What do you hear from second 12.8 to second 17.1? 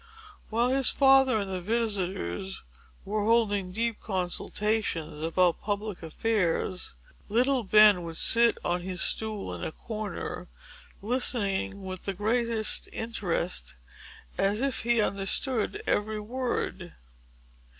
interest, as if he understood every word.